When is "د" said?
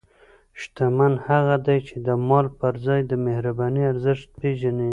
2.07-2.09, 3.05-3.13